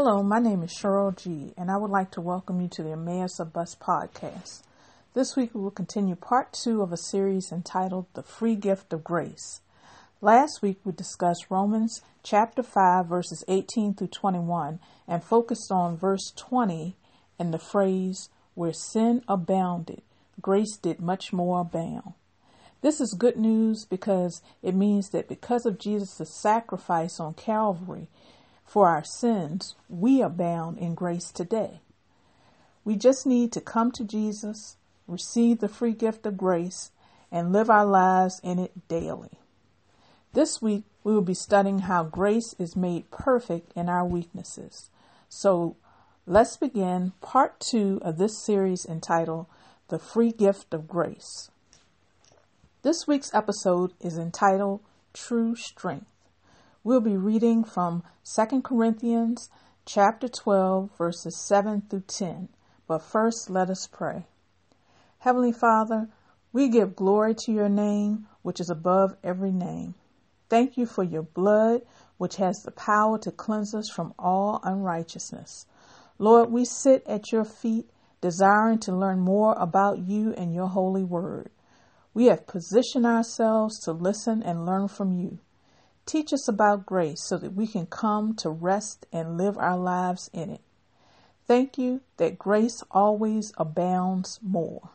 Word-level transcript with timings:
Hello, 0.00 0.22
my 0.22 0.38
name 0.38 0.62
is 0.62 0.70
Cheryl 0.70 1.10
G, 1.16 1.52
and 1.56 1.72
I 1.72 1.76
would 1.76 1.90
like 1.90 2.12
to 2.12 2.20
welcome 2.20 2.60
you 2.60 2.68
to 2.68 2.84
the 2.84 2.92
Emmaus 2.92 3.40
of 3.40 3.52
Bus 3.52 3.74
podcast. 3.74 4.62
This 5.12 5.34
week 5.34 5.52
we 5.52 5.60
will 5.60 5.72
continue 5.72 6.14
part 6.14 6.52
two 6.52 6.82
of 6.82 6.92
a 6.92 6.96
series 6.96 7.50
entitled 7.50 8.06
The 8.14 8.22
Free 8.22 8.54
Gift 8.54 8.92
of 8.92 9.02
Grace. 9.02 9.60
Last 10.20 10.62
week 10.62 10.78
we 10.84 10.92
discussed 10.92 11.46
Romans 11.50 12.00
chapter 12.22 12.62
5, 12.62 13.06
verses 13.06 13.42
18 13.48 13.94
through 13.94 14.06
21, 14.06 14.78
and 15.08 15.24
focused 15.24 15.72
on 15.72 15.96
verse 15.96 16.32
20 16.36 16.94
and 17.36 17.52
the 17.52 17.58
phrase, 17.58 18.28
Where 18.54 18.72
sin 18.72 19.24
abounded, 19.26 20.02
grace 20.40 20.76
did 20.76 21.00
much 21.00 21.32
more 21.32 21.62
abound. 21.62 22.12
This 22.82 23.00
is 23.00 23.16
good 23.18 23.36
news 23.36 23.84
because 23.84 24.42
it 24.62 24.76
means 24.76 25.08
that 25.08 25.26
because 25.26 25.66
of 25.66 25.80
Jesus' 25.80 26.40
sacrifice 26.40 27.18
on 27.18 27.34
Calvary 27.34 28.06
for 28.68 28.86
our 28.86 29.02
sins, 29.02 29.74
we 29.88 30.20
abound 30.20 30.76
in 30.78 30.94
grace 30.94 31.32
today. 31.32 31.80
We 32.84 32.96
just 32.96 33.26
need 33.26 33.50
to 33.52 33.62
come 33.62 33.90
to 33.92 34.04
Jesus, 34.04 34.76
receive 35.06 35.60
the 35.60 35.68
free 35.68 35.94
gift 35.94 36.26
of 36.26 36.36
grace, 36.36 36.90
and 37.32 37.50
live 37.50 37.70
our 37.70 37.86
lives 37.86 38.40
in 38.44 38.58
it 38.58 38.86
daily. 38.86 39.30
This 40.34 40.60
week, 40.60 40.84
we 41.02 41.14
will 41.14 41.22
be 41.22 41.34
studying 41.34 41.80
how 41.80 42.04
grace 42.04 42.54
is 42.58 42.76
made 42.76 43.10
perfect 43.10 43.72
in 43.74 43.88
our 43.88 44.04
weaknesses. 44.04 44.90
So, 45.30 45.76
let's 46.26 46.58
begin 46.58 47.12
part 47.22 47.60
two 47.60 47.98
of 48.02 48.18
this 48.18 48.44
series 48.44 48.84
entitled 48.84 49.46
The 49.88 49.98
Free 49.98 50.30
Gift 50.30 50.74
of 50.74 50.86
Grace. 50.86 51.50
This 52.82 53.06
week's 53.06 53.32
episode 53.32 53.94
is 54.00 54.18
entitled 54.18 54.80
True 55.14 55.56
Strength. 55.56 56.06
We'll 56.88 57.02
be 57.02 57.18
reading 57.18 57.64
from 57.64 58.02
2 58.24 58.62
Corinthians 58.62 59.50
chapter 59.84 60.26
12 60.26 60.88
verses 60.96 61.36
7 61.36 61.82
through 61.82 62.04
10. 62.06 62.48
But 62.86 63.02
first 63.02 63.50
let 63.50 63.68
us 63.68 63.86
pray. 63.86 64.24
Heavenly 65.18 65.52
Father, 65.52 66.08
we 66.50 66.70
give 66.70 66.96
glory 66.96 67.34
to 67.40 67.52
your 67.52 67.68
name, 67.68 68.26
which 68.40 68.58
is 68.58 68.70
above 68.70 69.14
every 69.22 69.52
name. 69.52 69.96
Thank 70.48 70.78
you 70.78 70.86
for 70.86 71.04
your 71.04 71.24
blood, 71.24 71.82
which 72.16 72.36
has 72.36 72.62
the 72.62 72.70
power 72.70 73.18
to 73.18 73.32
cleanse 73.32 73.74
us 73.74 73.90
from 73.90 74.14
all 74.18 74.58
unrighteousness. 74.64 75.66
Lord, 76.18 76.50
we 76.50 76.64
sit 76.64 77.06
at 77.06 77.32
your 77.32 77.44
feet, 77.44 77.90
desiring 78.22 78.78
to 78.78 78.96
learn 78.96 79.20
more 79.20 79.52
about 79.58 79.98
you 79.98 80.32
and 80.32 80.54
your 80.54 80.68
holy 80.68 81.04
word. 81.04 81.50
We 82.14 82.28
have 82.28 82.46
positioned 82.46 83.04
ourselves 83.04 83.78
to 83.80 83.92
listen 83.92 84.42
and 84.42 84.64
learn 84.64 84.88
from 84.88 85.12
you. 85.12 85.40
Teach 86.08 86.32
us 86.32 86.48
about 86.48 86.86
grace 86.86 87.20
so 87.22 87.36
that 87.36 87.52
we 87.52 87.66
can 87.66 87.84
come 87.84 88.34
to 88.36 88.48
rest 88.48 89.04
and 89.12 89.36
live 89.36 89.58
our 89.58 89.76
lives 89.76 90.30
in 90.32 90.48
it. 90.48 90.62
Thank 91.46 91.76
you 91.76 92.00
that 92.16 92.38
grace 92.38 92.82
always 92.90 93.52
abounds 93.58 94.40
more. 94.42 94.88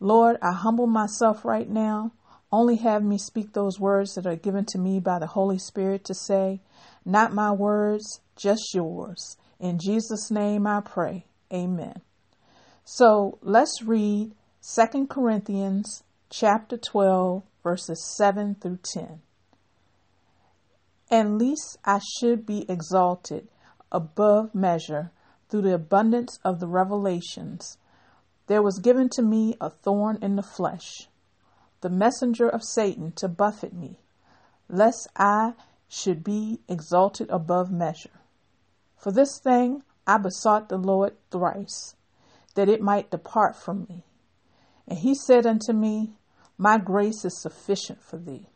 Lord, 0.00 0.38
I 0.42 0.50
humble 0.50 0.88
myself 0.88 1.44
right 1.44 1.70
now. 1.70 2.14
Only 2.50 2.74
have 2.78 3.04
me 3.04 3.16
speak 3.16 3.52
those 3.52 3.78
words 3.78 4.16
that 4.16 4.26
are 4.26 4.34
given 4.34 4.64
to 4.70 4.78
me 4.78 4.98
by 4.98 5.20
the 5.20 5.28
Holy 5.28 5.56
Spirit 5.56 6.04
to 6.06 6.14
say, 6.14 6.60
not 7.04 7.32
my 7.32 7.52
words, 7.52 8.20
just 8.34 8.74
yours. 8.74 9.36
In 9.60 9.78
Jesus' 9.78 10.32
name 10.32 10.66
I 10.66 10.80
pray. 10.80 11.26
Amen. 11.52 12.00
So 12.84 13.38
let's 13.40 13.84
read 13.84 14.32
2 14.74 15.06
Corinthians 15.06 16.02
chapter 16.28 16.76
12, 16.76 17.44
verses 17.62 18.04
7 18.16 18.56
through 18.56 18.80
10. 18.82 19.20
And 21.10 21.38
least 21.38 21.78
I 21.84 22.00
should 22.18 22.46
be 22.46 22.68
exalted 22.68 23.48
above 23.92 24.54
measure 24.54 25.12
through 25.48 25.62
the 25.62 25.74
abundance 25.74 26.38
of 26.44 26.60
the 26.60 26.66
revelations. 26.66 27.78
There 28.46 28.62
was 28.62 28.78
given 28.78 29.08
to 29.10 29.22
me 29.22 29.56
a 29.60 29.70
thorn 29.70 30.18
in 30.22 30.36
the 30.36 30.42
flesh, 30.42 31.08
the 31.80 31.90
messenger 31.90 32.48
of 32.48 32.62
Satan 32.62 33.12
to 33.16 33.28
buffet 33.28 33.72
me, 33.72 34.00
lest 34.68 35.08
I 35.16 35.52
should 35.88 36.24
be 36.24 36.60
exalted 36.68 37.28
above 37.30 37.70
measure. 37.70 38.20
For 38.96 39.12
this 39.12 39.38
thing 39.38 39.82
I 40.06 40.18
besought 40.18 40.68
the 40.68 40.78
Lord 40.78 41.14
thrice, 41.30 41.94
that 42.54 42.68
it 42.68 42.80
might 42.80 43.10
depart 43.10 43.56
from 43.56 43.86
me. 43.88 44.04
And 44.88 44.98
he 44.98 45.14
said 45.14 45.46
unto 45.46 45.72
me, 45.72 46.16
my 46.56 46.78
grace 46.78 47.24
is 47.24 47.40
sufficient 47.40 48.02
for 48.02 48.16
thee, 48.16 48.48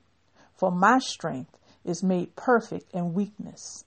for 0.54 0.70
my 0.70 0.98
strength 0.98 1.57
is 1.84 2.02
made 2.02 2.36
perfect 2.36 2.92
in 2.92 3.14
weakness. 3.14 3.84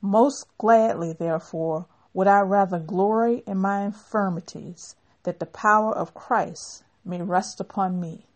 Most 0.00 0.46
gladly, 0.58 1.12
therefore, 1.12 1.86
would 2.12 2.26
I 2.26 2.40
rather 2.40 2.78
glory 2.78 3.42
in 3.46 3.58
my 3.58 3.84
infirmities, 3.84 4.96
that 5.22 5.38
the 5.38 5.46
power 5.46 5.94
of 5.94 6.14
Christ 6.14 6.84
may 7.04 7.22
rest 7.22 7.60
upon 7.60 8.00
me. 8.00 8.26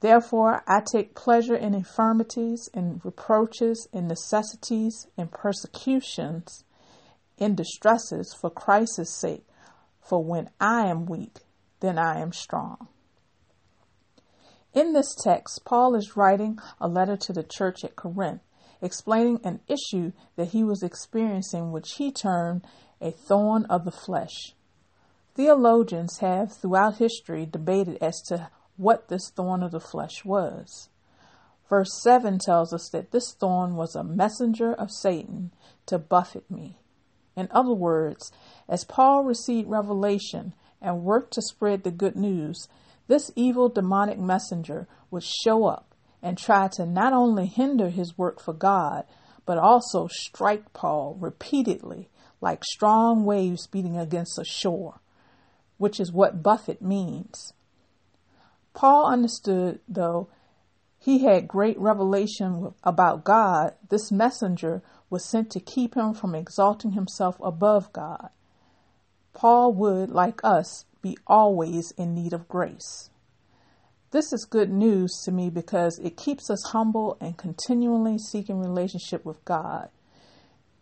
Therefore, 0.00 0.62
I 0.66 0.80
take 0.80 1.14
pleasure 1.14 1.56
in 1.56 1.74
infirmities, 1.74 2.68
in 2.72 3.00
reproaches, 3.02 3.88
in 3.92 4.06
necessities, 4.06 5.06
in 5.16 5.28
persecutions, 5.28 6.64
in 7.38 7.54
distresses 7.54 8.34
for 8.34 8.50
Christ's 8.50 9.10
sake. 9.10 9.46
For 10.00 10.22
when 10.22 10.50
I 10.60 10.86
am 10.86 11.06
weak, 11.06 11.40
then 11.80 11.98
I 11.98 12.20
am 12.20 12.32
strong. 12.32 12.88
In 14.76 14.92
this 14.92 15.14
text, 15.14 15.64
Paul 15.64 15.94
is 15.94 16.18
writing 16.18 16.58
a 16.78 16.86
letter 16.86 17.16
to 17.16 17.32
the 17.32 17.42
church 17.42 17.82
at 17.82 17.96
Corinth, 17.96 18.42
explaining 18.82 19.40
an 19.42 19.60
issue 19.68 20.12
that 20.36 20.48
he 20.48 20.62
was 20.62 20.82
experiencing, 20.82 21.72
which 21.72 21.94
he 21.94 22.12
termed 22.12 22.62
a 23.00 23.10
thorn 23.10 23.64
of 23.70 23.86
the 23.86 23.90
flesh. 23.90 24.54
Theologians 25.34 26.18
have 26.18 26.52
throughout 26.52 26.98
history 26.98 27.46
debated 27.46 27.96
as 28.02 28.20
to 28.28 28.50
what 28.76 29.08
this 29.08 29.30
thorn 29.30 29.62
of 29.62 29.70
the 29.70 29.80
flesh 29.80 30.26
was. 30.26 30.90
Verse 31.70 31.98
7 32.02 32.38
tells 32.38 32.74
us 32.74 32.90
that 32.90 33.12
this 33.12 33.32
thorn 33.32 33.76
was 33.76 33.96
a 33.96 34.04
messenger 34.04 34.74
of 34.74 34.90
Satan 34.90 35.54
to 35.86 35.98
buffet 35.98 36.50
me. 36.50 36.76
In 37.34 37.48
other 37.50 37.72
words, 37.72 38.30
as 38.68 38.84
Paul 38.84 39.24
received 39.24 39.70
revelation 39.70 40.52
and 40.82 41.02
worked 41.02 41.32
to 41.32 41.40
spread 41.40 41.82
the 41.82 41.90
good 41.90 42.14
news, 42.14 42.68
this 43.08 43.30
evil 43.36 43.68
demonic 43.68 44.18
messenger 44.18 44.88
would 45.10 45.22
show 45.22 45.66
up 45.66 45.94
and 46.22 46.36
try 46.36 46.68
to 46.68 46.84
not 46.84 47.12
only 47.12 47.46
hinder 47.46 47.88
his 47.88 48.18
work 48.18 48.40
for 48.40 48.52
God, 48.52 49.04
but 49.44 49.58
also 49.58 50.08
strike 50.08 50.72
Paul 50.72 51.16
repeatedly 51.20 52.08
like 52.40 52.64
strong 52.64 53.24
waves 53.24 53.66
beating 53.66 53.96
against 53.96 54.38
a 54.38 54.44
shore, 54.44 55.00
which 55.78 56.00
is 56.00 56.12
what 56.12 56.42
buffet 56.42 56.82
means. 56.82 57.52
Paul 58.74 59.06
understood, 59.06 59.80
though 59.88 60.28
he 60.98 61.20
had 61.24 61.48
great 61.48 61.78
revelation 61.78 62.74
about 62.82 63.24
God, 63.24 63.74
this 63.88 64.10
messenger 64.10 64.82
was 65.08 65.24
sent 65.24 65.50
to 65.52 65.60
keep 65.60 65.94
him 65.94 66.12
from 66.12 66.34
exalting 66.34 66.92
himself 66.92 67.36
above 67.40 67.92
God. 67.92 68.30
Paul 69.32 69.72
would, 69.74 70.10
like 70.10 70.40
us, 70.42 70.84
be 71.06 71.16
always 71.26 71.92
in 71.96 72.14
need 72.14 72.32
of 72.32 72.48
grace. 72.48 73.10
This 74.10 74.32
is 74.32 74.44
good 74.48 74.70
news 74.70 75.20
to 75.24 75.30
me 75.30 75.50
because 75.50 76.00
it 76.02 76.16
keeps 76.16 76.50
us 76.50 76.70
humble 76.72 77.16
and 77.20 77.36
continually 77.36 78.18
seeking 78.18 78.58
relationship 78.58 79.24
with 79.24 79.44
God. 79.44 79.88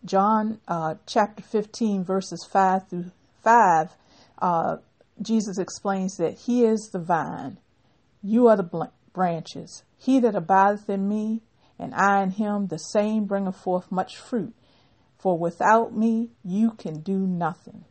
John 0.05 0.61
uh, 0.67 0.95
chapter 1.07 1.43
15, 1.43 2.05
verses 2.05 2.47
5 2.51 2.89
through 2.89 3.11
5, 3.43 3.97
uh, 4.41 4.77
Jesus 5.21 5.59
explains 5.59 6.17
that 6.17 6.39
He 6.47 6.65
is 6.65 6.91
the 6.93 6.99
vine, 6.99 7.59
you 8.23 8.49
are 8.49 8.57
the 8.57 8.63
bl- 8.63 8.85
branches. 9.13 9.83
He 9.99 10.21
that 10.21 10.35
abideth 10.35 10.89
in 10.89 11.07
me, 11.09 11.43
and 11.79 11.95
I 11.95 12.23
in 12.23 12.31
him, 12.31 12.69
the 12.69 12.79
same 12.79 13.27
bringeth 13.27 13.57
forth 13.57 13.93
much 13.93 14.17
fruit. 14.17 14.55
For 15.19 15.39
without 15.39 15.95
me, 15.97 16.31
you 16.43 16.73
can 16.73 17.01
do 17.01 17.19
nothing. 17.19 17.85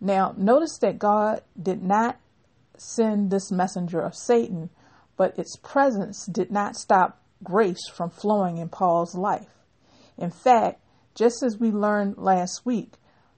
Now, 0.00 0.34
notice 0.36 0.78
that 0.78 0.98
God 0.98 1.42
did 1.60 1.82
not 1.82 2.18
send 2.76 3.30
this 3.30 3.50
messenger 3.52 4.00
of 4.00 4.14
Satan, 4.14 4.70
but 5.16 5.38
its 5.38 5.56
presence 5.56 6.24
did 6.26 6.50
not 6.50 6.76
stop 6.76 7.20
grace 7.44 7.88
from 7.88 8.10
flowing 8.10 8.56
in 8.58 8.68
Paul's 8.68 9.14
life. 9.14 9.50
In 10.16 10.30
fact, 10.30 10.80
just 11.14 11.42
as 11.42 11.58
we 11.58 11.70
learned 11.70 12.18
last 12.18 12.64
week, 12.64 12.94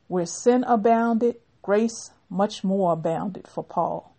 where 0.09 0.27
sin 0.27 0.65
abounded, 0.65 1.37
grace 1.63 2.11
much 2.29 2.63
more 2.63 2.93
abounded 2.93 3.49
for 3.49 3.65
Paul. 3.65 4.15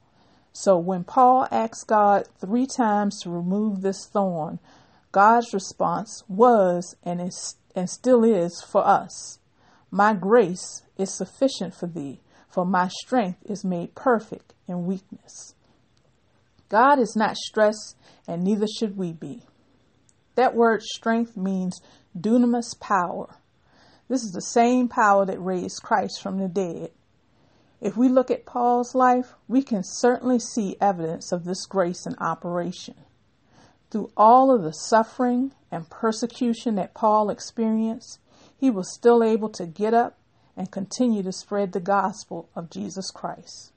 So 0.52 0.78
when 0.78 1.04
Paul 1.04 1.48
asked 1.52 1.88
God 1.88 2.28
three 2.40 2.68
times 2.68 3.22
to 3.22 3.30
remove 3.30 3.82
this 3.82 4.06
thorn, 4.06 4.60
God's 5.12 5.54
response 5.54 6.24
was 6.28 6.96
and 7.04 7.22
is 7.22 7.56
and 7.76 7.90
still 7.90 8.24
is 8.24 8.62
for 8.62 8.86
us. 8.86 9.40
My 9.90 10.14
grace 10.14 10.84
is 10.98 11.12
sufficient 11.12 11.74
for 11.74 11.88
thee, 11.88 12.20
for 12.54 12.66
my 12.66 12.88
strength 12.88 13.40
is 13.50 13.66
made 13.66 13.96
perfect 13.96 14.54
in 14.68 14.86
weakness. 14.86 15.56
God 16.70 17.00
is 17.00 17.16
not 17.16 17.36
stressed, 17.36 17.98
and 18.28 18.44
neither 18.44 18.68
should 18.68 18.96
we 18.96 19.12
be. 19.12 19.42
That 20.36 20.54
word 20.54 20.84
strength 20.84 21.36
means 21.36 21.82
dunamis 22.16 22.80
power. 22.80 23.38
This 24.08 24.24
is 24.24 24.34
the 24.34 24.42
same 24.42 24.88
power 24.88 25.26
that 25.26 25.42
raised 25.42 25.82
Christ 25.82 26.22
from 26.22 26.38
the 26.38 26.48
dead. 26.48 26.92
If 27.82 27.98
we 27.98 28.08
look 28.08 28.30
at 28.30 28.46
Paul's 28.46 28.94
life, 28.94 29.34
we 29.48 29.64
can 29.64 29.84
certainly 29.84 30.38
see 30.38 30.78
evidence 30.80 31.32
of 31.32 31.46
this 31.46 31.66
grace 31.66 32.06
in 32.06 32.16
operation. 32.20 32.96
Through 33.90 34.12
all 34.16 34.54
of 34.54 34.62
the 34.62 34.74
suffering 34.74 35.54
and 35.72 35.90
persecution 35.90 36.76
that 36.76 36.94
Paul 36.94 37.32
experienced, 37.32 38.20
he 38.56 38.70
was 38.70 38.94
still 38.94 39.24
able 39.24 39.50
to 39.50 39.66
get 39.66 39.96
up 39.96 40.18
and 40.56 40.72
continue 40.72 41.24
to 41.24 41.32
spread 41.32 41.72
the 41.72 41.80
gospel 41.80 42.50
of 42.56 42.70
Jesus 42.70 43.12
Christ. 43.12 43.72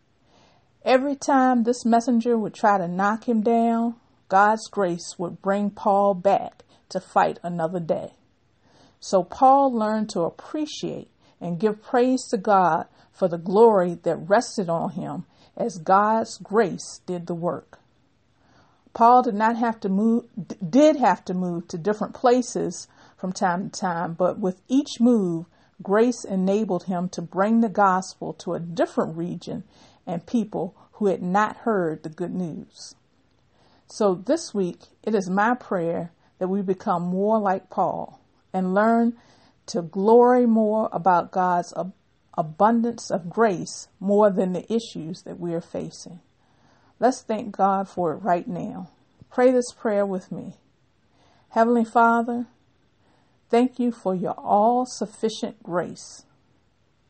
Every 0.84 1.16
time 1.16 1.62
this 1.62 1.84
messenger 1.84 2.38
would 2.38 2.54
try 2.54 2.78
to 2.78 2.88
knock 2.88 3.28
him 3.28 3.42
down, 3.42 3.96
God's 4.28 4.68
grace 4.68 5.18
would 5.18 5.42
bring 5.42 5.70
Paul 5.70 6.14
back 6.14 6.64
to 6.90 7.00
fight 7.00 7.38
another 7.42 7.80
day. 7.80 8.12
So 9.00 9.22
Paul 9.22 9.72
learned 9.72 10.10
to 10.10 10.20
appreciate 10.20 11.10
and 11.40 11.60
give 11.60 11.82
praise 11.82 12.26
to 12.28 12.36
God 12.36 12.86
for 13.12 13.28
the 13.28 13.38
glory 13.38 13.94
that 14.02 14.28
rested 14.28 14.68
on 14.68 14.90
him 14.90 15.24
as 15.56 15.78
God's 15.78 16.38
grace 16.38 17.00
did 17.06 17.26
the 17.26 17.34
work. 17.34 17.78
Paul 18.94 19.22
did 19.22 19.34
not 19.34 19.56
have 19.56 19.80
to 19.80 19.88
move, 19.88 20.24
did 20.68 20.96
have 20.96 21.24
to 21.26 21.34
move 21.34 21.68
to 21.68 21.78
different 21.78 22.14
places 22.14 22.88
from 23.16 23.32
time 23.32 23.70
to 23.70 23.80
time, 23.80 24.14
but 24.14 24.38
with 24.38 24.60
each 24.68 25.00
move, 25.00 25.46
grace 25.82 26.24
enabled 26.24 26.84
him 26.84 27.08
to 27.10 27.22
bring 27.22 27.60
the 27.60 27.68
gospel 27.68 28.32
to 28.34 28.54
a 28.54 28.60
different 28.60 29.16
region 29.16 29.64
and 30.06 30.26
people 30.26 30.74
who 30.92 31.06
had 31.06 31.22
not 31.22 31.58
heard 31.58 32.02
the 32.02 32.08
good 32.08 32.34
news. 32.34 32.94
So 33.86 34.14
this 34.14 34.54
week, 34.54 34.80
it 35.02 35.14
is 35.14 35.30
my 35.30 35.54
prayer 35.54 36.12
that 36.38 36.48
we 36.48 36.62
become 36.62 37.02
more 37.02 37.38
like 37.38 37.70
Paul 37.70 38.20
and 38.52 38.74
learn 38.74 39.16
to 39.66 39.82
glory 39.82 40.46
more 40.46 40.88
about 40.92 41.32
God's 41.32 41.72
ab- 41.76 41.92
abundance 42.34 43.10
of 43.10 43.30
grace 43.30 43.88
more 44.00 44.30
than 44.30 44.52
the 44.52 44.70
issues 44.72 45.22
that 45.22 45.38
we 45.38 45.54
are 45.54 45.60
facing. 45.60 46.20
Let's 46.98 47.22
thank 47.22 47.56
God 47.56 47.88
for 47.88 48.12
it 48.12 48.22
right 48.22 48.46
now. 48.46 48.90
Pray 49.30 49.50
this 49.50 49.72
prayer 49.72 50.06
with 50.06 50.32
me. 50.32 50.54
Heavenly 51.50 51.84
Father, 51.84 52.46
thank 53.50 53.78
you 53.78 53.92
for 53.92 54.14
your 54.14 54.34
all 54.38 54.86
sufficient 54.86 55.62
grace 55.62 56.24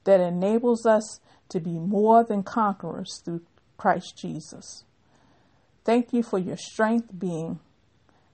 that 0.04 0.20
enables 0.20 0.86
us 0.86 1.20
to 1.48 1.60
be 1.60 1.78
more 1.78 2.24
than 2.24 2.42
conquerors 2.42 3.20
through 3.24 3.42
Christ 3.76 4.16
Jesus. 4.16 4.84
Thank 5.84 6.12
you 6.12 6.22
for 6.22 6.38
your 6.38 6.56
strength 6.56 7.18
being 7.18 7.60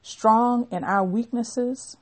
strong 0.02 0.66
in 0.70 0.84
our 0.84 1.04
weaknesses. 1.04 1.96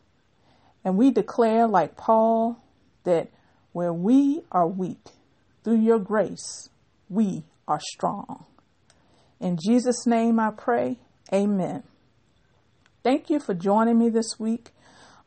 And 0.84 0.96
we 0.96 1.10
declare, 1.10 1.66
like 1.66 1.96
Paul, 1.96 2.62
that 3.04 3.30
where 3.72 3.92
we 3.92 4.42
are 4.50 4.66
weak, 4.66 5.10
through 5.62 5.80
your 5.80 5.98
grace, 5.98 6.70
we 7.08 7.44
are 7.68 7.80
strong. 7.80 8.46
In 9.38 9.58
Jesus' 9.62 10.06
name 10.06 10.40
I 10.40 10.50
pray. 10.50 10.98
Amen. 11.32 11.82
Thank 13.02 13.30
you 13.30 13.40
for 13.40 13.54
joining 13.54 13.98
me 13.98 14.08
this 14.08 14.38
week 14.38 14.70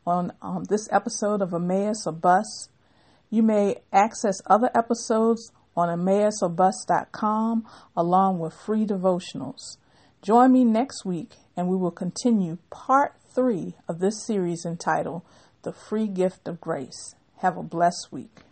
on 0.05 0.33
um, 0.41 0.65
this 0.65 0.87
episode 0.91 1.41
of 1.41 1.53
Emmaus 1.53 2.05
or 2.05 2.13
Bus. 2.13 2.69
You 3.29 3.43
may 3.43 3.77
access 3.91 4.41
other 4.45 4.69
episodes 4.75 5.51
on 5.75 5.89
EmmausOrBus.com 5.89 7.65
along 7.97 8.39
with 8.39 8.53
free 8.53 8.85
devotionals. 8.85 9.77
Join 10.21 10.53
me 10.53 10.63
next 10.63 11.03
week 11.03 11.31
and 11.57 11.67
we 11.67 11.75
will 11.75 11.91
continue 11.91 12.57
part 12.69 13.15
three 13.33 13.75
of 13.87 13.99
this 13.99 14.25
series 14.25 14.65
entitled 14.65 15.23
The 15.63 15.73
Free 15.73 16.07
Gift 16.07 16.47
of 16.47 16.61
Grace. 16.61 17.15
Have 17.37 17.57
a 17.57 17.63
blessed 17.63 18.09
week. 18.11 18.42